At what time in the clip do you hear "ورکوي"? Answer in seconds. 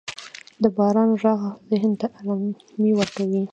2.99-3.43